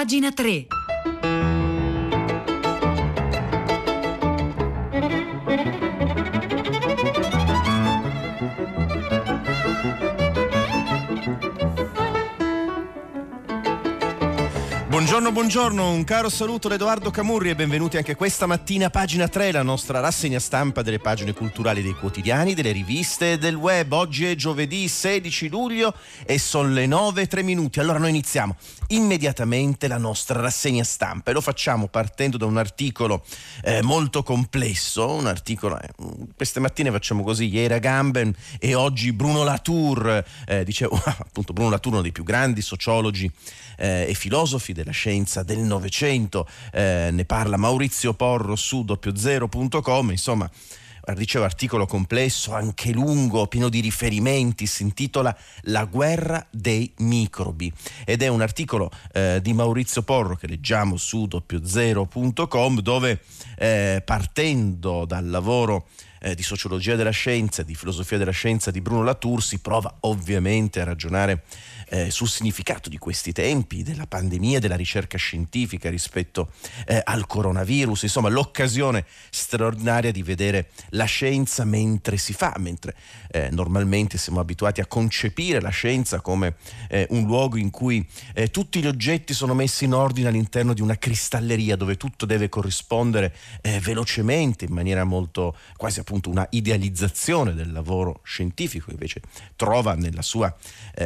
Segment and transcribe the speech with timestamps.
[0.00, 0.79] Pagina 3.
[15.20, 19.28] Buongiorno, buongiorno, un caro saluto da Edoardo Camurri e benvenuti anche questa mattina a pagina
[19.28, 23.92] 3, la nostra rassegna stampa delle pagine culturali dei quotidiani, delle riviste e del web.
[23.92, 25.94] Oggi è giovedì 16 luglio
[26.24, 27.80] e sono le 9 e 3 minuti.
[27.80, 28.56] Allora noi iniziamo
[28.88, 33.22] immediatamente la nostra rassegna stampa e lo facciamo partendo da un articolo
[33.62, 35.90] eh, molto complesso, un articolo, eh,
[36.34, 41.68] queste mattine facciamo così, ieri a Gamben e oggi Bruno Latour, eh, dicevo appunto Bruno
[41.68, 43.30] Latour, uno dei più grandi sociologi
[43.76, 45.08] eh, e filosofi della scienza
[45.42, 50.48] del Novecento, eh, ne parla Maurizio Porro su doppiozero.com, insomma
[51.14, 57.72] dicevo articolo complesso, anche lungo, pieno di riferimenti, si intitola La guerra dei microbi.
[58.04, 63.20] Ed è un articolo eh, di Maurizio Porro che leggiamo su doppiozero.com dove
[63.58, 65.88] eh, partendo dal lavoro
[66.20, 70.80] eh, di sociologia della scienza, di filosofia della scienza di Bruno Latour si prova ovviamente
[70.80, 71.44] a ragionare
[71.90, 76.52] eh, sul significato di questi tempi, della pandemia, della ricerca scientifica rispetto
[76.86, 82.94] eh, al coronavirus, insomma l'occasione straordinaria di vedere la scienza mentre si fa, mentre
[83.30, 86.54] eh, normalmente siamo abituati a concepire la scienza come
[86.88, 90.82] eh, un luogo in cui eh, tutti gli oggetti sono messi in ordine all'interno di
[90.82, 97.52] una cristalleria dove tutto deve corrispondere eh, velocemente, in maniera molto quasi appunto una idealizzazione
[97.54, 99.20] del lavoro scientifico, invece
[99.56, 100.54] trova nella sua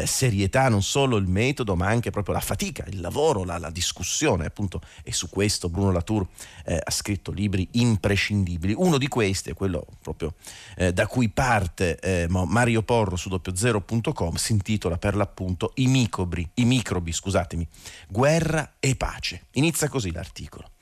[0.05, 4.47] serietà non solo il metodo ma anche proprio la fatica, il lavoro, la, la discussione
[4.47, 6.27] appunto e su questo Bruno Latour
[6.65, 8.75] eh, ha scritto libri imprescindibili.
[8.77, 10.35] Uno di questi è quello proprio
[10.77, 16.49] eh, da cui parte eh, Mario Porro su doppiozero.com, si intitola per l'appunto I microbi,
[16.55, 17.67] i microbi, scusatemi,
[18.09, 19.47] guerra e pace.
[19.53, 20.73] Inizia così l'articolo.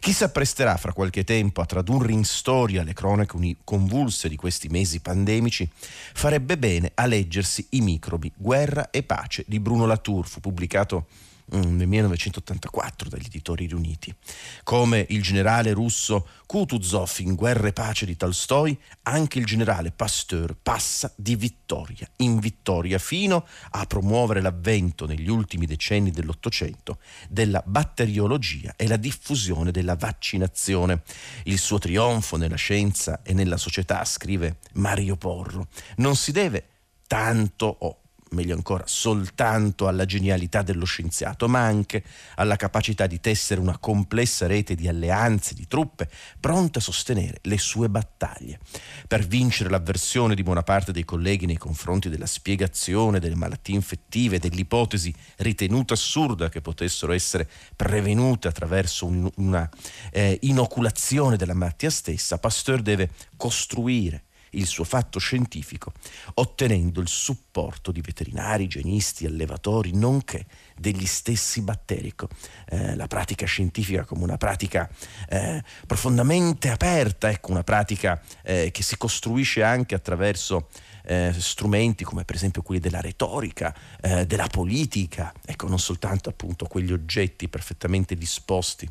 [0.00, 4.68] Chi si appresterà fra qualche tempo a tradurre in storia le cronache convulse di questi
[4.68, 5.68] mesi pandemici.
[6.12, 11.06] Farebbe bene a leggersi I microbi, guerra e pace di Bruno Latour, fu pubblicato
[11.52, 14.14] nel 1984 dagli editori riuniti.
[14.62, 20.56] Come il generale russo Kutuzov in Guerra e pace di Tolstoi, anche il generale Pasteur
[20.60, 26.98] passa di vittoria in vittoria fino a promuovere l'avvento negli ultimi decenni dell'Ottocento
[27.28, 31.02] della batteriologia e la diffusione della vaccinazione.
[31.44, 36.66] Il suo trionfo nella scienza e nella società, scrive Mario Porro, non si deve
[37.06, 38.01] tanto o
[38.32, 42.02] meglio ancora, soltanto alla genialità dello scienziato, ma anche
[42.36, 46.08] alla capacità di tessere una complessa rete di alleanze, di truppe,
[46.40, 48.58] pronte a sostenere le sue battaglie.
[49.06, 54.38] Per vincere l'avversione di buona parte dei colleghi nei confronti della spiegazione delle malattie infettive,
[54.38, 59.68] dell'ipotesi ritenuta assurda che potessero essere prevenute attraverso un, una
[60.10, 65.92] eh, inoculazione della malattia stessa, Pasteur deve costruire il suo fatto scientifico,
[66.34, 70.46] ottenendo il supporto di veterinari, igienisti, allevatori, nonché
[70.76, 72.08] degli stessi batteri.
[72.08, 72.28] Ecco,
[72.68, 74.88] eh, la pratica scientifica come una pratica
[75.28, 80.68] eh, profondamente aperta, ecco, una pratica eh, che si costruisce anche attraverso
[81.04, 86.66] eh, strumenti come per esempio quelli della retorica, eh, della politica, ecco non soltanto appunto
[86.66, 88.88] quegli oggetti perfettamente disposti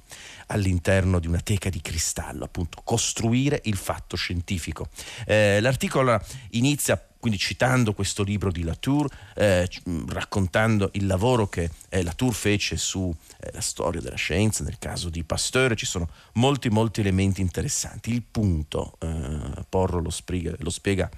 [0.47, 4.89] all'interno di una teca di cristallo, appunto costruire il fatto scientifico.
[5.25, 6.19] Eh, l'articolo
[6.51, 9.69] inizia quindi citando questo libro di Latour, eh,
[10.07, 15.23] raccontando il lavoro che eh, Latour fece sulla eh, storia della scienza, nel caso di
[15.23, 18.11] Pasteur, ci sono molti molti elementi interessanti.
[18.11, 21.09] Il punto, eh, Porro lo spiega, lo spiega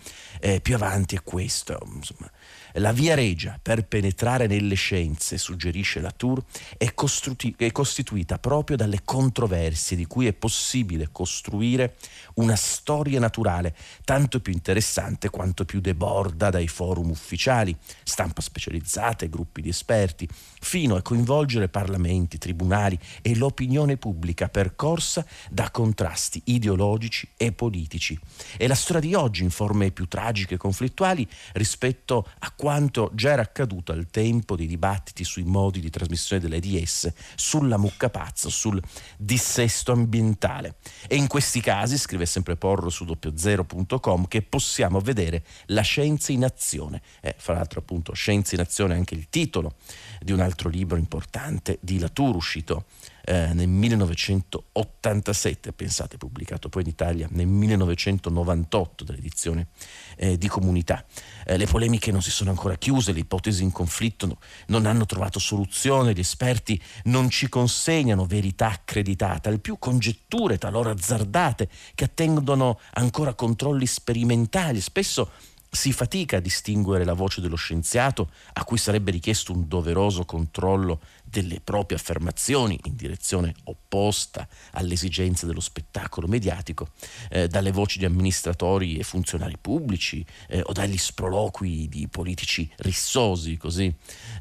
[0.41, 1.79] eh, più avanti, è questo.
[1.95, 2.29] Insomma,
[2.77, 6.43] la via regia per penetrare nelle scienze, suggerisce Latour,
[6.77, 11.95] è, costruti- è costituita proprio dalle controversie di cui è possibile costruire
[12.35, 19.29] una storia naturale tanto più interessante quanto più deborda dai forum ufficiali, stampa specializzata e
[19.29, 20.27] gruppi di esperti,
[20.59, 28.17] fino a coinvolgere parlamenti, tribunali e l'opinione pubblica percorsa da contrasti ideologici e politici.
[28.57, 33.31] E la storia di oggi in forme più tragiche e conflittuali rispetto a quanto già
[33.31, 38.81] era accaduto al tempo dei dibattiti sui modi di trasmissione dell'AIDS, sulla mucca pazza, sul
[39.17, 40.75] dissesto ambientale.
[41.07, 46.43] E in questi casi, scrive sempre Porro su doppiozero.com, che possiamo vedere la scienza in
[46.43, 47.01] azione.
[47.21, 49.75] Eh, fra l'altro appunto Scienza in azione è anche il titolo
[50.19, 52.85] di un altro libro importante di Latour uscito
[53.25, 59.67] eh, nel 1987, pensate, pubblicato poi in Italia nel 1998 dall'edizione
[60.15, 61.05] eh, di comunità.
[61.45, 64.37] Eh, le polemiche non si sono ancora chiuse, le ipotesi in conflitto no,
[64.67, 70.91] non hanno trovato soluzione, gli esperti non ci consegnano verità accreditata, al più congetture talora
[70.91, 75.31] azzardate che attendono ancora controlli sperimentali, spesso
[75.73, 80.99] si fatica a distinguere la voce dello scienziato a cui sarebbe richiesto un doveroso controllo
[81.23, 86.89] delle proprie affermazioni in direzione opposta alle esigenze dello spettacolo mediatico,
[87.31, 93.57] eh, dalle voci di amministratori e funzionari pubblici eh, o dagli sproloqui di politici rissosi,
[93.57, 93.91] così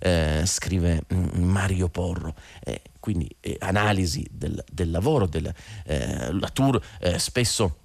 [0.00, 2.34] eh, scrive mm, Mario Porro.
[2.62, 5.52] Eh, quindi eh, analisi del, del lavoro, del,
[5.86, 6.80] eh, la Tour
[7.16, 7.78] spesso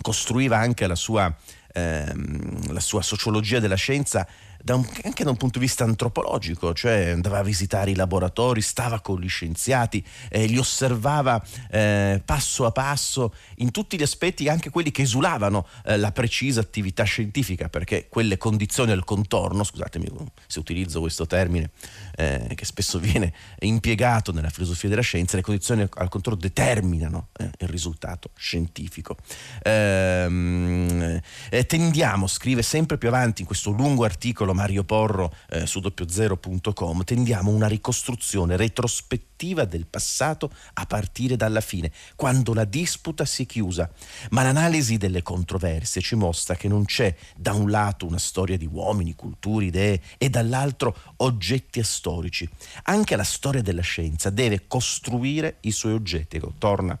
[0.00, 1.34] costruiva anche la sua
[1.74, 4.26] ehm, la sua sociologia della scienza
[4.64, 8.62] da un, anche da un punto di vista antropologico, cioè andava a visitare i laboratori,
[8.62, 14.48] stava con gli scienziati, eh, li osservava eh, passo a passo in tutti gli aspetti,
[14.48, 20.10] anche quelli che esulavano eh, la precisa attività scientifica, perché quelle condizioni al contorno, scusatemi
[20.46, 21.70] se utilizzo questo termine
[22.16, 27.50] eh, che spesso viene impiegato nella filosofia della scienza, le condizioni al contorno determinano eh,
[27.58, 29.18] il risultato scientifico.
[29.62, 31.20] Ehm,
[31.50, 37.04] eh, tendiamo, scrive sempre più avanti in questo lungo articolo, Mario Porro eh, su doppiozero.com,
[37.04, 43.46] tendiamo una ricostruzione retrospettiva del passato a partire dalla fine, quando la disputa si è
[43.46, 43.90] chiusa.
[44.30, 48.68] Ma l'analisi delle controversie ci mostra che non c'è da un lato una storia di
[48.70, 52.48] uomini, culture, idee e dall'altro oggetti storici.
[52.84, 56.36] Anche la storia della scienza deve costruire i suoi oggetti.
[56.36, 56.98] Ecco, torna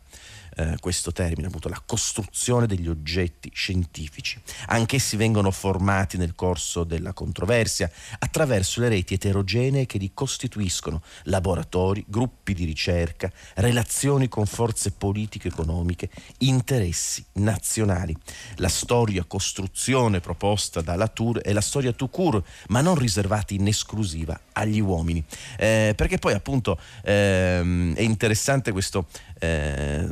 [0.56, 4.40] eh, questo termine, appunto la costruzione degli oggetti scientifici.
[4.66, 12.04] Anch'essi vengono formati nel corso della controversia attraverso le reti eterogenee che li costituiscono, laboratori,
[12.06, 18.16] gruppi di ricerca, relazioni con forze politiche, economiche, interessi nazionali.
[18.56, 23.66] La storia costruzione proposta da Latour è la storia tout court, ma non riservata in
[23.66, 25.22] esclusiva agli uomini.
[25.56, 29.06] Eh, perché poi appunto ehm, è interessante questo
[29.44, 30.08] eh,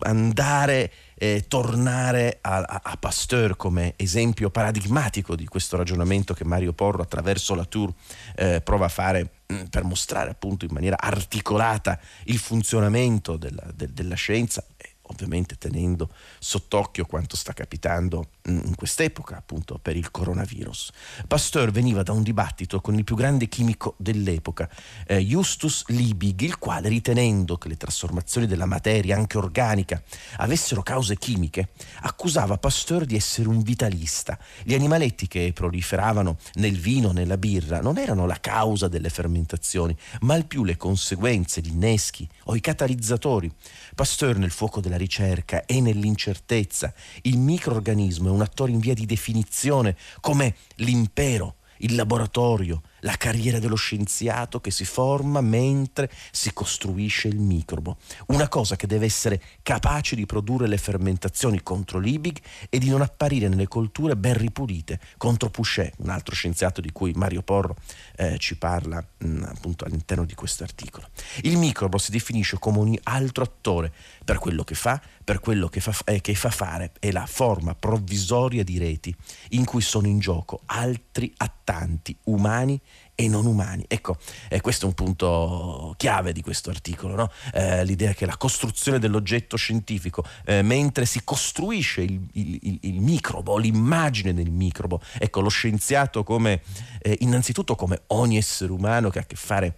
[0.00, 6.72] andare e tornare a, a, a, Pasteur come esempio paradigmatico di questo ragionamento che Mario
[6.74, 7.92] Porro attraverso la Tour
[8.34, 13.92] eh, prova a fare mm, per mostrare appunto in maniera articolata il funzionamento della, de,
[13.92, 14.62] della scienza
[15.08, 20.92] ovviamente tenendo sott'occhio quanto sta capitando in quest'epoca appunto per il coronavirus.
[21.26, 24.68] Pasteur veniva da un dibattito con il più grande chimico dell'epoca,
[25.06, 30.02] eh, Justus Liebig, il quale ritenendo che le trasformazioni della materia, anche organica,
[30.36, 31.70] avessero cause chimiche,
[32.02, 34.38] accusava Pasteur di essere un vitalista.
[34.62, 40.34] Gli animaletti che proliferavano nel vino, nella birra, non erano la causa delle fermentazioni, ma
[40.34, 43.52] al più le conseguenze, gli inneschi o i catalizzatori.
[43.94, 49.06] Pasteur nel fuoco della ricerca e nell'incertezza, il microorganismo è un attore in via di
[49.06, 57.28] definizione come l'impero, il laboratorio, la carriera dello scienziato che si forma mentre si costruisce
[57.28, 57.98] il microbo.
[58.26, 62.38] Una cosa che deve essere capace di produrre le fermentazioni contro l'Ibig
[62.68, 67.12] e di non apparire nelle colture ben ripulite contro Pouchet, un altro scienziato di cui
[67.12, 67.76] Mario Porro
[68.16, 71.08] eh, ci parla mh, mm, appunto all'interno di questo articolo.
[71.42, 73.92] Il microbo si definisce come ogni altro attore
[74.24, 77.74] per quello che fa, per quello che fa, eh, che fa fare, è la forma
[77.74, 79.14] provvisoria di reti
[79.50, 82.80] in cui sono in gioco altri attanti umani
[83.16, 83.84] e non umani.
[83.88, 84.18] Ecco,
[84.48, 87.32] eh, questo è un punto chiave di questo articolo, no?
[87.52, 93.56] eh, l'idea che la costruzione dell'oggetto scientifico, eh, mentre si costruisce il, il, il, microbo,
[93.56, 96.60] l'immagine del microbo, ecco, lo scienziato come,
[97.00, 99.76] eh, innanzitutto come ogni essere umano che ha a che fare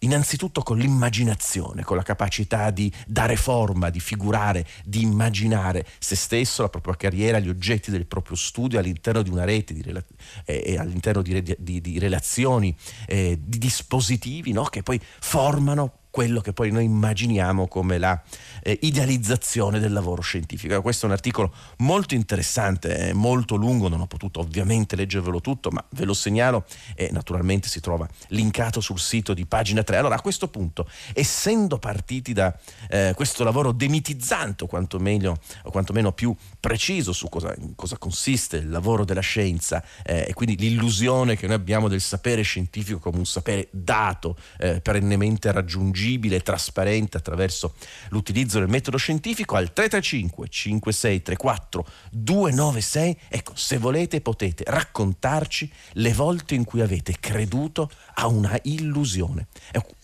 [0.00, 6.62] innanzitutto con l'immaginazione, con la capacità di dare forma, di figurare, di immaginare se stesso,
[6.62, 10.04] la propria carriera, gli oggetti del proprio studio all'interno di una rete, di rela-
[10.44, 12.74] eh, all'interno di, di, di relazioni,
[13.06, 14.64] eh, di dispositivi no?
[14.64, 18.18] che poi formano quello che poi noi immaginiamo come la
[18.62, 20.80] eh, idealizzazione del lavoro scientifico.
[20.80, 25.84] Questo è un articolo molto interessante, molto lungo, non ho potuto ovviamente leggervelo tutto, ma
[25.90, 29.98] ve lo segnalo e naturalmente si trova linkato sul sito di pagina 3.
[29.98, 32.58] Allora a questo punto, essendo partiti da
[32.88, 38.70] eh, questo lavoro demitizzante o quantomeno, o quantomeno più preciso su cosa, cosa, consiste il
[38.70, 43.26] lavoro della scienza eh, e quindi l'illusione che noi abbiamo del sapere scientifico come un
[43.26, 47.74] sapere dato, eh, perennemente raggiungibile, leggibile trasparente attraverso
[48.10, 53.18] l'utilizzo del metodo scientifico al 335 5634 296.
[53.28, 59.48] Ecco, se volete potete raccontarci le volte in cui avete creduto a una illusione.
[59.72, 59.94] Ecco,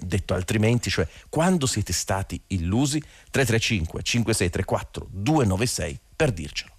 [0.00, 3.00] detto altrimenti, cioè quando siete stati illusi,
[3.30, 6.76] 335 5634 296 per dircelo.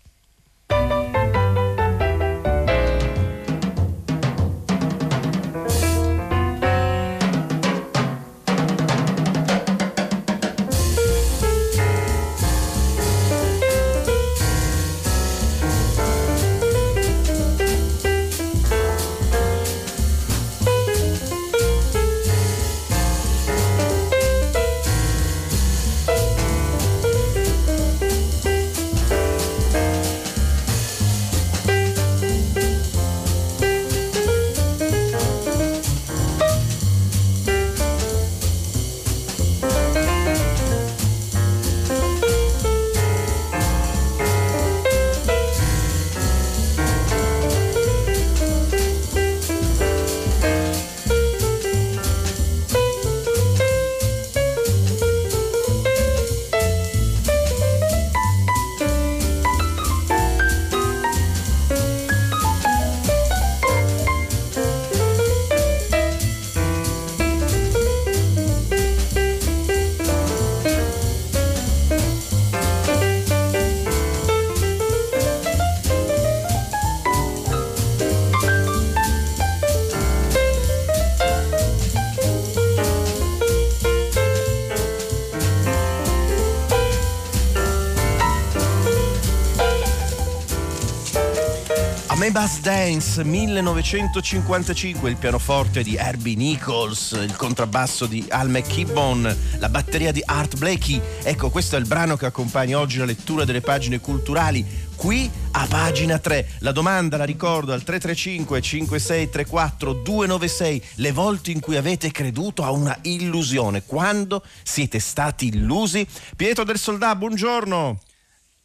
[92.39, 100.13] Bass Dance 1955, il pianoforte di Herbie Nichols, il contrabbasso di Al McKibbon, la batteria
[100.13, 101.01] di Art Blakey.
[101.21, 104.65] Ecco, questo è il brano che accompagna oggi la lettura delle pagine culturali.
[104.95, 106.51] Qui a pagina 3.
[106.59, 110.83] La domanda la ricordo al 335 5634 296.
[110.95, 116.07] Le volte in cui avete creduto a una illusione, quando siete stati illusi?
[116.37, 117.99] Pietro del Soldà, buongiorno.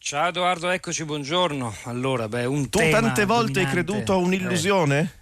[0.04, 1.76] Ciao Edoardo, eccoci, buongiorno.
[1.84, 5.12] Allora, beh, un tu tante volte hai creduto a un'illusione?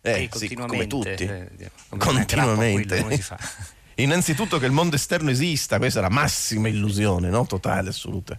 [0.00, 1.24] Eh, eh sì, come tutti.
[1.24, 1.50] Eh,
[1.88, 3.02] come continuamente.
[3.02, 3.18] Quello,
[3.96, 7.44] Innanzitutto che il mondo esterno esista, questa è la massima illusione, no?
[7.44, 8.38] Totale, assoluta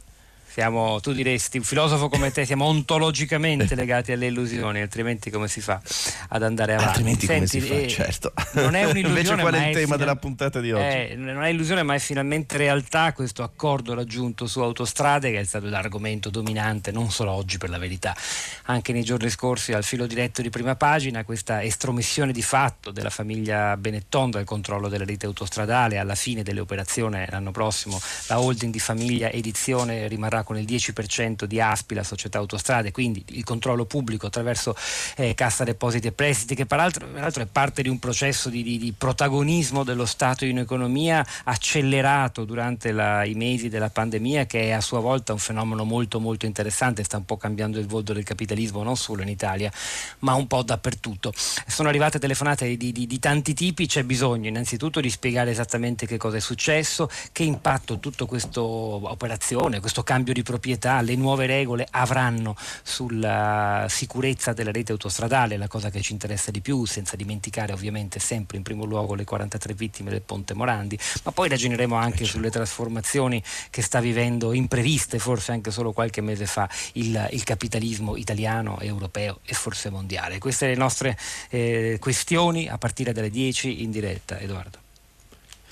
[0.52, 5.62] siamo, tu diresti, un filosofo come te, siamo ontologicamente legati alle illusioni, altrimenti come si
[5.62, 5.82] fa
[6.30, 6.90] ad andare avanti?
[6.90, 8.34] Altrimenti Senti, come si fa, eh, certo.
[8.54, 9.20] Non è un'illusione.
[9.20, 9.98] Invece qual è il tema final...
[9.98, 10.84] della puntata di oggi?
[10.84, 15.44] Eh, non è illusione, ma è finalmente realtà questo accordo raggiunto su autostrade che è
[15.44, 18.16] stato l'argomento dominante, non solo oggi per la verità,
[18.64, 23.10] anche nei giorni scorsi al filo diretto di prima pagina, questa estromissione di fatto della
[23.10, 28.72] famiglia Benetton dal controllo della rete autostradale, alla fine delle operazioni l'anno prossimo la holding
[28.72, 33.86] di famiglia edizione rimarrà con il 10% di ASPI, la società autostrade, quindi il controllo
[33.86, 34.76] pubblico attraverso
[35.16, 38.78] eh, Cassa Depositi e Prestiti, che peraltro, peraltro è parte di un processo di, di,
[38.78, 44.72] di, protagonismo dello Stato in economia accelerato durante la, i mesi della pandemia, che è
[44.72, 48.24] a sua volta un fenomeno molto molto interessante, sta un po' cambiando il volto del
[48.24, 49.72] capitalismo non solo in Italia,
[50.20, 51.34] ma un po' dappertutto.
[51.68, 56.38] Sono arrivate telefonate di, di tanti tipi, c'è bisogno innanzitutto di spiegare esattamente che cosa
[56.38, 61.86] è successo, che impatto tutta questa operazione, questo cambio di di proprietà, le nuove regole
[61.92, 67.74] avranno sulla sicurezza della rete autostradale, la cosa che ci interessa di più, senza dimenticare
[67.74, 72.20] ovviamente sempre in primo luogo le 43 vittime del Ponte Morandi, ma poi ragioneremo anche
[72.20, 72.32] certo.
[72.32, 78.16] sulle trasformazioni che sta vivendo impreviste forse anche solo qualche mese fa il, il capitalismo
[78.16, 80.40] italiano, europeo e forse mondiale.
[80.40, 81.18] Queste le nostre
[81.50, 84.88] eh, questioni a partire dalle 10 in diretta, Edoardo.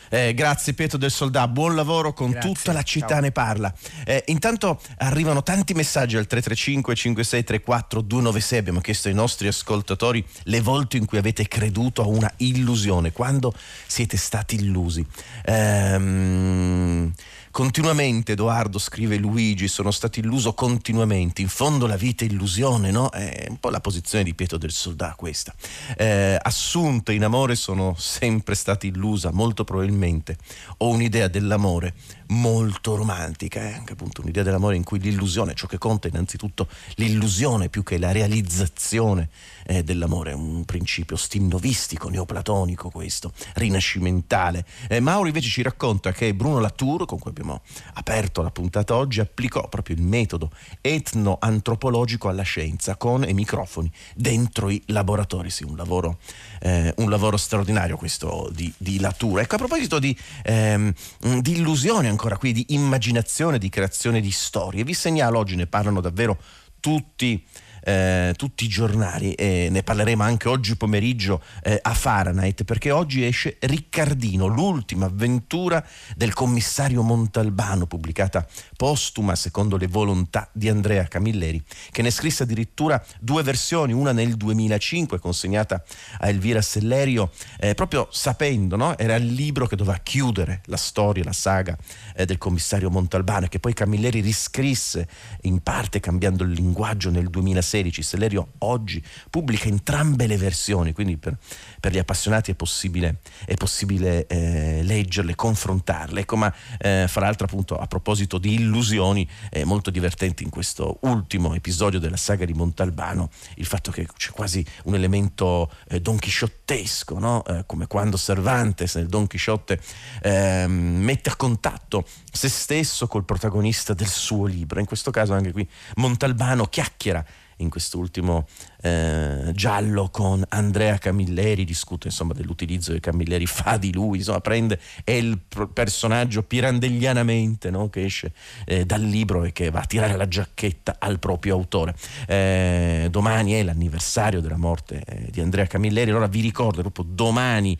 [0.09, 3.19] Eh, grazie Pietro del Soldà, buon lavoro con grazie, tutta la città ciao.
[3.21, 3.73] ne parla.
[4.05, 10.61] Eh, intanto arrivano tanti messaggi al 335 5634 296, abbiamo chiesto ai nostri ascoltatori le
[10.61, 13.53] volte in cui avete creduto a una illusione, quando
[13.85, 15.05] siete stati illusi.
[15.45, 17.13] Ehm
[17.57, 21.41] Continuamente, Edoardo, scrive Luigi, sono stato illuso continuamente.
[21.41, 23.09] In fondo la vita è illusione, no?
[23.09, 25.55] È un po' la posizione di Pietro del Soldà questa.
[25.97, 30.37] Eh, assunto in amore sono sempre stata illusa, molto probabilmente.
[30.77, 31.95] Ho un'idea dell'amore
[32.27, 33.73] molto romantica, eh?
[33.73, 38.11] anche appunto un'idea dell'amore in cui l'illusione, ciò che conta innanzitutto l'illusione più che la
[38.11, 39.29] realizzazione
[39.67, 44.65] eh, dell'amore, un principio stinnovistico, neoplatonico questo, rinascimentale.
[44.87, 47.61] Eh, Mauro invece ci racconta che Bruno Latour, con cui abbiamo
[47.93, 54.69] aperto la puntata oggi, applicò proprio il metodo etno-antropologico alla scienza con i microfoni dentro
[54.69, 55.49] i laboratori.
[55.49, 56.19] Sì, un lavoro,
[56.61, 59.41] eh, un lavoro straordinario questo di, di, Latura.
[59.41, 60.93] Ecco, a proposito di, ehm,
[61.41, 66.01] di illusione ancora qui, di immaginazione, di creazione di storie, vi segnalo oggi, ne parlano
[66.01, 66.37] davvero
[66.79, 67.43] tutti
[67.87, 73.23] eh, tutti i giornali e ne parleremo anche oggi pomeriggio eh, a Fahrenheit perché oggi
[73.23, 75.81] esce Riccardino, l'ultima avventura
[76.13, 83.01] del commissario Montalbano pubblicata postuma secondo le volontà di Andrea Camilleri che ne scrisse addirittura
[83.21, 85.81] due versioni, una nel 2005 consegnata
[86.19, 88.97] a Elvira Sellerio eh, proprio sapendo, no?
[88.97, 91.77] era il libro che doveva chiudere la storia, la saga
[92.17, 95.07] eh, del commissario Montalbano e che poi Camilleri riscrisse
[95.43, 98.01] in parte cambiando il linguaggio nel 2006 2016.
[98.03, 101.37] Sellerio oggi pubblica entrambe le versioni, quindi per,
[101.79, 106.21] per gli appassionati è possibile, è possibile eh, leggerle, confrontarle.
[106.21, 110.99] Ecco, ma eh, fra l'altro appunto a proposito di illusioni, è molto divertente in questo
[111.01, 117.19] ultimo episodio della saga di Montalbano il fatto che c'è quasi un elemento eh, donchisciottesco,
[117.19, 117.43] no?
[117.45, 119.79] Eh, come quando Cervantes nel Don Chisciotte
[120.21, 124.79] ehm, mette a contatto se stesso col protagonista del suo libro.
[124.79, 127.23] In questo caso anche qui Montalbano chiacchiera
[127.57, 128.47] in quest'ultimo
[128.81, 134.79] eh, giallo con Andrea Camilleri, discute insomma dell'utilizzo che Camilleri fa di lui, insomma prende,
[135.03, 135.39] è il
[135.73, 137.89] personaggio pirandellianamente no?
[137.89, 138.33] che esce
[138.65, 141.95] eh, dal libro e che va a tirare la giacchetta al proprio autore.
[142.27, 147.77] Eh, domani è l'anniversario della morte eh, di Andrea Camilleri, allora vi ricordo proprio domani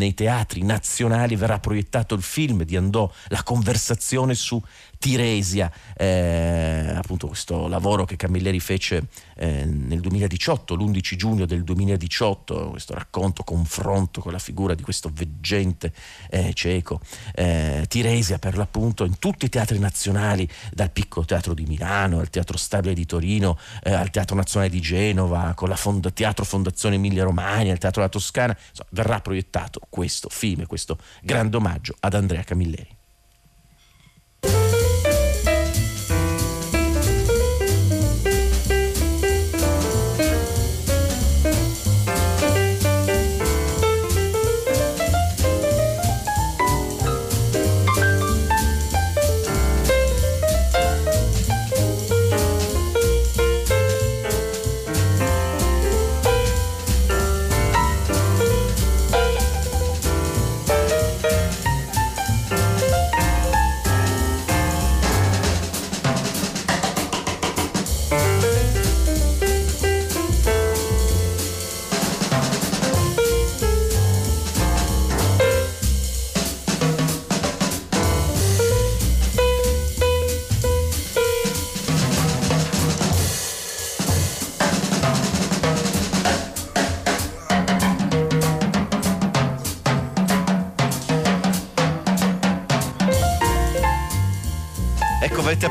[0.00, 4.60] nei teatri nazionali verrà proiettato il film di Andò, La conversazione su
[5.00, 9.04] Tiresia, eh, appunto questo lavoro che Camilleri fece
[9.36, 15.10] eh, nel 2018, l'11 giugno del 2018, questo racconto, confronto con la figura di questo
[15.10, 15.94] veggente
[16.28, 17.00] eh, cieco,
[17.34, 22.28] eh, Tiresia per l'appunto in tutti i teatri nazionali, dal piccolo teatro di Milano al
[22.28, 26.96] Teatro Stabile di Torino, eh, al Teatro Nazionale di Genova, con la Fond- Teatro Fondazione
[26.96, 32.12] Emilia Romagna, al Teatro della Toscana, insomma, verrà proiettato questo film, questo grande omaggio ad
[32.12, 32.98] Andrea Camilleri.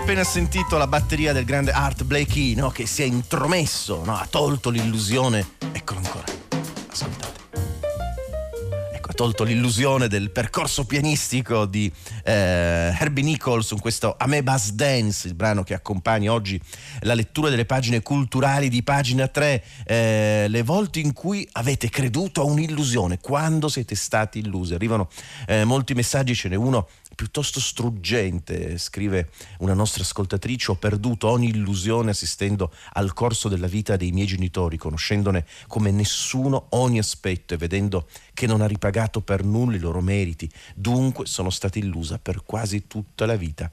[0.09, 2.71] Appena sentito la batteria del grande Art Blakey no?
[2.71, 4.17] che si è intromesso, no?
[4.17, 5.51] ha tolto l'illusione.
[5.71, 6.25] Eccolo ancora,
[6.89, 7.39] ascoltate.
[8.91, 11.93] Ecco, tolto l'illusione del percorso pianistico di
[12.23, 16.59] eh, Herbie Nichols su questo Amebas Dance, il brano che accompagna oggi
[17.01, 22.41] la lettura delle pagine culturali di pagina 3, eh, le volte in cui avete creduto
[22.41, 24.73] a un'illusione, quando siete stati illusi.
[24.73, 25.07] Arrivano
[25.45, 26.87] eh, molti messaggi, ce n'è uno
[27.19, 33.97] piuttosto struggente, scrive una nostra ascoltatrice, ho perduto ogni illusione assistendo al corso della vita
[33.97, 39.43] dei miei genitori, conoscendone come nessuno ogni aspetto e vedendo che non ha ripagato per
[39.43, 43.69] nulla i loro meriti, dunque sono stata illusa per quasi tutta la vita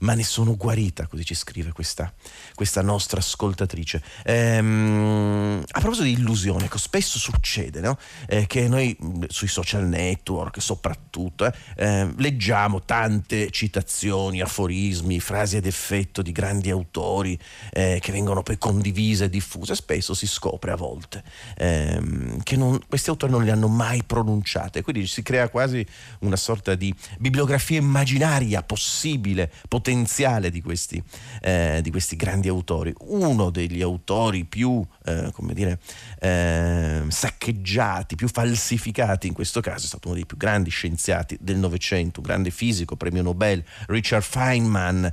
[0.00, 2.12] ma ne sono guarita, così ci scrive questa,
[2.54, 4.02] questa nostra ascoltatrice.
[4.24, 7.98] Ehm, a proposito di illusione, ecco, spesso succede no?
[8.28, 15.56] eh, che noi mm, sui social network soprattutto eh, eh, leggiamo tante citazioni, aforismi, frasi
[15.56, 17.38] ad effetto di grandi autori
[17.72, 19.74] eh, che vengono poi condivise e diffuse.
[19.74, 21.22] Spesso si scopre a volte
[21.56, 25.86] ehm, che non, questi autori non le hanno mai pronunciate, quindi si crea quasi
[26.20, 31.00] una sorta di bibliografia immaginaria possibile, potenziale potenziale di questi,
[31.42, 32.92] eh, di questi grandi autori.
[33.02, 35.78] Uno degli autori più, eh, come dire,
[36.18, 41.58] eh, saccheggiati, più falsificati in questo caso è stato uno dei più grandi scienziati del
[41.58, 45.12] Novecento, un grande fisico, premio Nobel, Richard Feynman.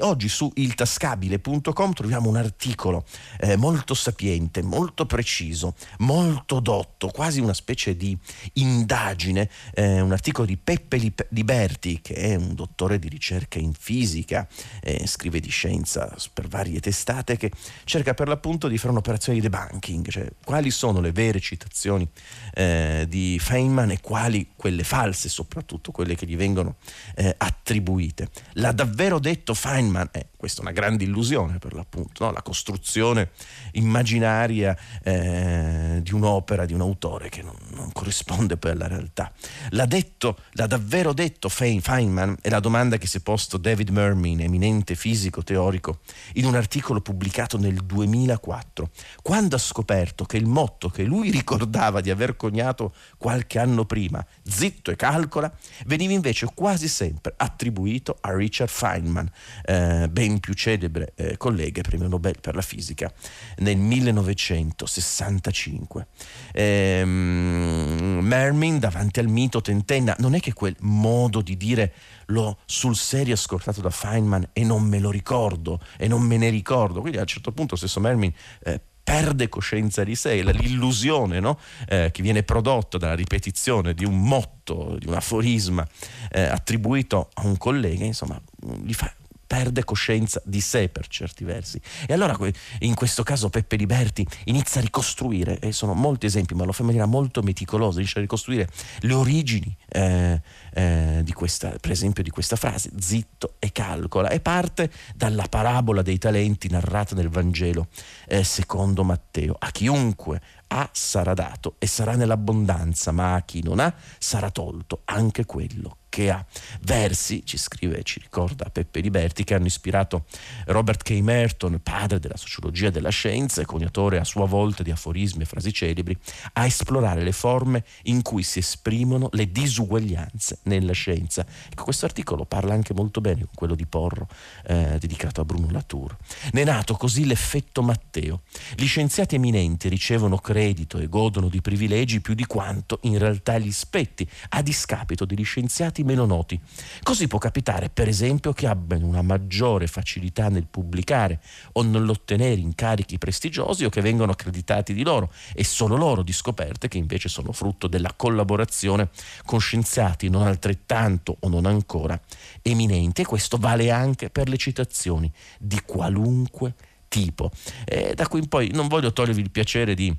[0.00, 3.04] oggi su iltascabile.com troviamo un articolo
[3.38, 8.18] eh, molto sapiente, molto preciso, molto dotto, quasi una specie di
[8.54, 10.96] indagine, eh, un articolo di Peppe
[11.28, 16.80] Liberti, che è un dottore di ricerca in fisica, eh, scrive di scienza per varie
[16.80, 17.50] testate, che
[17.84, 22.08] cerca per l'appunto di fare un'operazione di debunking, cioè quali sono le vere citazioni
[22.54, 26.76] eh, di Feynman e quali quelle false, soprattutto quelle che gli vengono
[27.14, 28.28] eh, attribuite.
[28.54, 30.08] L'ha davvero detto Feynman?
[30.12, 32.30] Eh, questa è una grande illusione per l'appunto, no?
[32.30, 33.30] la costruzione
[33.72, 39.32] immaginaria eh, di un'opera, di un autore che non, non, corrisponde poi alla realtà.
[39.70, 42.36] L'ha detto, l'ha davvero detto Feynman?
[42.40, 46.02] È la domanda che si è posto David Mermin, eminente fisico teorico,
[46.34, 48.90] in un articolo pubblicato nel 2004,
[49.22, 54.24] quando ha scoperto che il motto che lui ricordava di aver coniato qualche anno prima,
[54.44, 55.52] zitto e calcola,
[55.86, 59.28] veniva invece quasi sempre attribuito a Richard Feynman,
[59.64, 63.12] eh, ben più celebre eh, collega premio Nobel per la fisica
[63.58, 66.06] nel 1965.
[66.52, 71.92] Ehm, Mermin davanti al mito tentenna, non è che quel modo di dire
[72.26, 76.50] l'ho sul serio ascoltato da Feynman e non me lo ricordo e non me ne
[76.50, 78.32] ricordo, quindi a un certo punto stesso Mermin
[78.64, 81.58] eh, perde coscienza di sé, l'illusione no?
[81.88, 85.86] eh, che viene prodotta dalla ripetizione di un motto, di un aforisma
[86.30, 88.38] eh, attribuito a un collega, insomma,
[88.84, 89.10] gli fa,
[89.48, 91.80] perde coscienza di sé per certi versi.
[92.06, 92.36] E allora
[92.80, 96.82] in questo caso Peppe Liberti inizia a ricostruire, e sono molti esempi, ma lo fa
[96.82, 98.68] in maniera molto meticolosa, inizia a ricostruire
[99.00, 100.40] le origini eh,
[100.74, 106.02] eh, di questa, per esempio di questa frase, zitto e calcola, e parte dalla parabola
[106.02, 107.88] dei talenti narrata nel Vangelo
[108.26, 109.56] eh, secondo Matteo.
[109.58, 115.00] A chiunque ha sarà dato e sarà nell'abbondanza, ma a chi non ha sarà tolto
[115.06, 116.44] anche quello che ha.
[116.80, 120.24] Versi, ci scrive e ci ricorda Peppe Liberti, che hanno ispirato
[120.66, 121.10] Robert K.
[121.20, 125.72] Merton, padre della sociologia della scienza e coniatore a sua volta di aforismi e frasi
[125.72, 126.18] celebri,
[126.54, 131.46] a esplorare le forme in cui si esprimono le disuguaglianze nella scienza.
[131.70, 134.26] Ecco, questo articolo parla anche molto bene con quello di Porro,
[134.66, 136.16] eh, dedicato a Bruno Latour.
[136.50, 138.42] Ne è nato così l'effetto Matteo.
[138.74, 143.70] Gli scienziati eminenti ricevono credito e godono di privilegi più di quanto in realtà gli
[143.70, 146.58] spetti, a discapito degli scienziati meno noti.
[147.02, 151.40] Così può capitare, per esempio, che abbiano una maggiore facilità nel pubblicare
[151.72, 156.88] o nell'ottenere incarichi prestigiosi o che vengono accreditati di loro e solo loro di scoperte
[156.88, 159.10] che invece sono frutto della collaborazione
[159.44, 162.18] con scienziati non altrettanto o non ancora
[162.62, 163.20] eminenti.
[163.20, 166.74] E questo vale anche per le citazioni di qualunque
[167.08, 167.50] tipo.
[167.84, 170.14] E da qui in poi non voglio togliervi il piacere di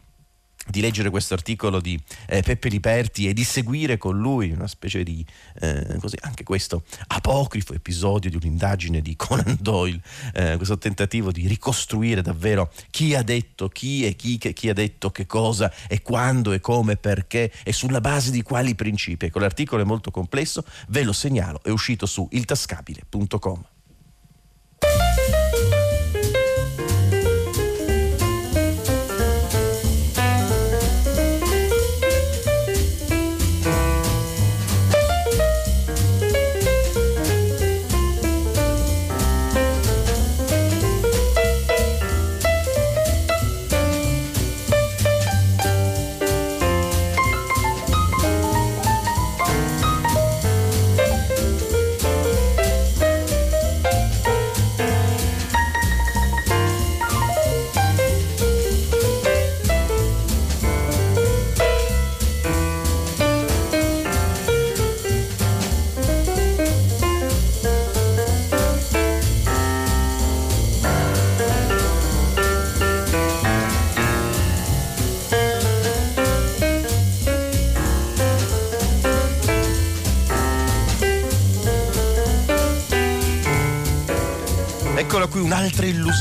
[0.69, 5.03] di leggere questo articolo di eh, Peppe Liperti e di seguire con lui una specie
[5.03, 5.25] di,
[5.61, 10.01] eh, così, anche questo apocrifo episodio di un'indagine di Conan Doyle,
[10.33, 14.73] eh, questo tentativo di ricostruire davvero chi ha detto chi e chi, che, chi ha
[14.73, 19.25] detto che cosa e quando e come, perché e sulla base di quali principi.
[19.25, 23.78] Ecco, l'articolo è molto complesso, ve lo segnalo, è uscito su iltascabile.com.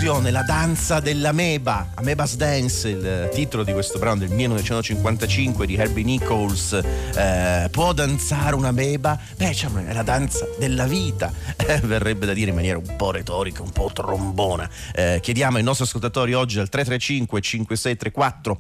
[0.08, 6.02] illusione, la danza dell'ameba, Ameba's Dance, il titolo di questo brano del 1955 di Herbie
[6.02, 6.72] Nichols.
[6.72, 9.18] Eh, può danzare un'ameba?
[9.36, 13.10] Beh, diciamo, è la danza della vita, eh, verrebbe da dire in maniera un po'
[13.10, 14.68] retorica, un po' trombona.
[14.94, 18.58] Eh, chiediamo ai nostri ascoltatori oggi al 335 5634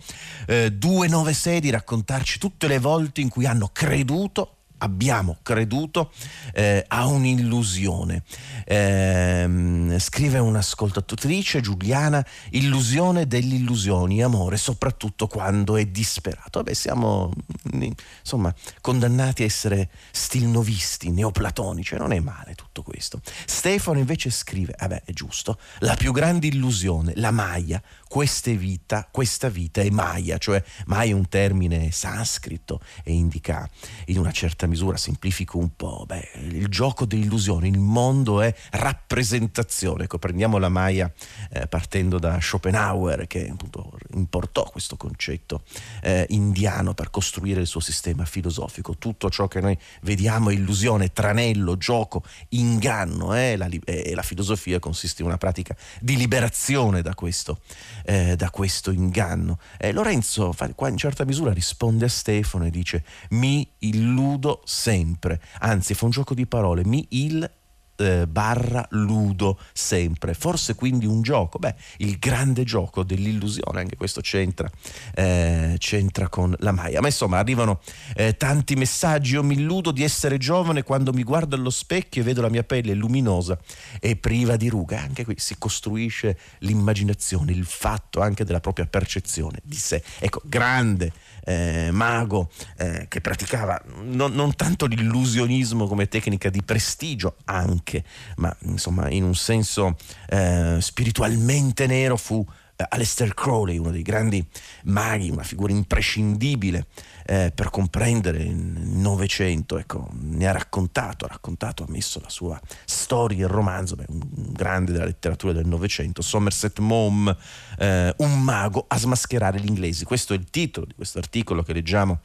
[0.72, 6.12] 296 di raccontarci tutte le volte in cui hanno creduto abbiamo creduto
[6.52, 8.22] eh, a un'illusione.
[8.64, 16.58] Eh, scrive un'ascoltatrice, Giuliana, illusione delle illusioni, amore, soprattutto quando è disperato.
[16.58, 17.32] Vabbè, siamo
[17.72, 23.20] insomma condannati a essere stilnovisti, neoplatonici, non è male tutto questo.
[23.46, 29.48] Stefano invece scrive, vabbè, è giusto, la più grande illusione, la Maya, questa vita, questa
[29.48, 33.68] vita è Maya, cioè Maya è un termine sanscrito e indica
[34.06, 40.04] in una certa misura, semplifico un po', beh, il gioco dell'illusione, il mondo è rappresentazione.
[40.04, 41.10] Ecco, prendiamo la Maya
[41.50, 45.62] eh, partendo da Schopenhauer che appunto importò questo concetto
[46.02, 48.96] eh, indiano per costruire il suo sistema filosofico.
[48.96, 53.56] Tutto ciò che noi vediamo è illusione, tranello, gioco, inganno eh?
[53.56, 57.60] la, e la filosofia consiste in una pratica di liberazione da questo
[58.04, 59.58] eh, da questo inganno.
[59.76, 65.40] Eh, Lorenzo fa, qua in certa misura risponde a Stefano e dice mi illudo sempre,
[65.60, 67.50] anzi fa un gioco di parole, mi il
[67.98, 74.20] eh, barra ludo sempre, forse quindi un gioco, beh, il grande gioco dell'illusione, anche questo
[74.20, 74.70] c'entra,
[75.14, 77.00] eh, c'entra con la Maya.
[77.00, 77.80] Ma insomma arrivano
[78.14, 82.24] eh, tanti messaggi, io mi illudo di essere giovane quando mi guardo allo specchio e
[82.24, 83.58] vedo la mia pelle luminosa
[84.00, 89.60] e priva di ruga, anche qui si costruisce l'immaginazione, il fatto anche della propria percezione
[89.64, 90.02] di sé.
[90.20, 91.12] Ecco, grande
[91.44, 98.04] eh, mago eh, che praticava non, non, tanto l'illusionismo come tecnica di prestigio anche,
[98.36, 99.96] ma insomma in un senso
[100.28, 102.44] eh, spiritualmente nero fu
[102.80, 104.44] eh, Aleister Crowley, uno dei grandi
[104.84, 106.86] maghi, una figura imprescindibile
[107.26, 112.60] eh, per comprendere il Novecento, ecco, ne ha raccontato, ha raccontato, ha messo la sua
[112.84, 114.20] storia, il romanzo, beh, un
[114.58, 117.34] grande della letteratura del Novecento, Somerset Maugham,
[117.78, 120.04] eh, un mago a smascherare gli inglesi.
[120.04, 122.18] Questo è il titolo di questo articolo che leggiamo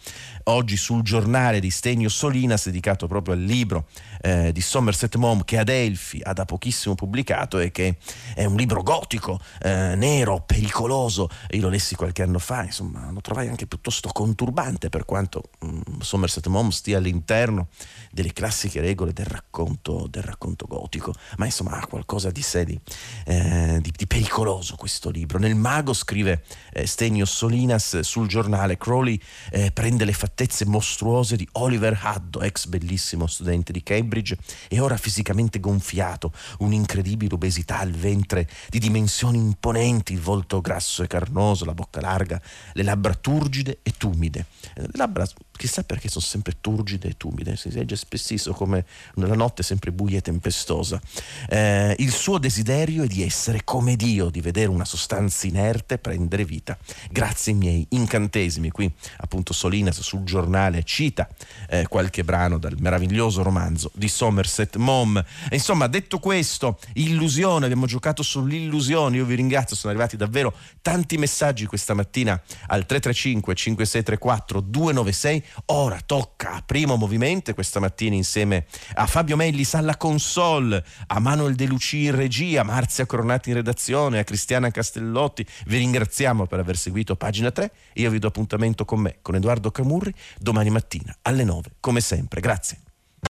[0.46, 3.86] oggi sul giornale di Stenio Solinas, dedicato proprio al libro
[4.22, 7.98] eh, di Somerset Maugham che Adelphi ha da pochissimo pubblicato e che
[8.34, 11.30] è un libro gotico, eh, nero, pericoloso.
[11.52, 16.00] Io lo lessi qualche anno fa, insomma, lo trovai anche piuttosto conturbante per quanto um,
[16.00, 17.68] Somerset Maugham stia all'interno
[18.12, 22.80] delle classiche regole del racconto, del racconto gotico, ma insomma ha qualcosa di sé di,
[23.26, 25.40] eh, di, di pericoloso questo libro.
[25.40, 29.20] Nel Mago scrive eh, Stenio Solinas sul giornale Crowley
[29.52, 34.98] eh, prende le fattezze mostruose di Oliver Haddo, ex bellissimo studente di Cambridge e ora
[34.98, 41.74] fisicamente gonfiato, un'incredibile obesità al ventre di dimensioni imponenti, il volto grasso e carnoso, la
[41.74, 42.42] bocca larga,
[42.74, 44.46] le labbra turgide e tumide.
[44.76, 49.36] Eh, le labbra chissà perché sono sempre turgide e tumide, si legge spessissimo come la
[49.36, 51.02] notte sempre buia e tempestosa.
[51.50, 56.46] Eh, il suo desiderio è di essere come Dio, di vedere una sostanza inerte prendere
[56.46, 56.78] vita.
[57.10, 61.28] Grazie ai miei incantesimi, qui appunto Solinas sul giornale cita
[61.70, 65.18] eh, qualche brano dal meraviglioso romanzo di Somerset Maugham.
[65.50, 71.18] E insomma, detto questo, illusione, abbiamo giocato sull'illusione, io vi ringrazio, sono arrivati davvero tanti
[71.18, 72.34] messaggi questa mattina
[72.68, 79.74] al 335 5634 296 Ora tocca a primo movimento questa mattina insieme a Fabio Mellis
[79.76, 81.66] alla console, a Manuel De
[82.04, 85.46] In regia, Marzia Coronati in redazione, a Cristiana Castellotti.
[85.68, 87.72] Vi ringraziamo per aver seguito pagina 3.
[87.94, 92.42] Io vi do appuntamento con me, con Edoardo Camurri, domani mattina alle 9, come sempre.
[92.42, 92.83] Grazie.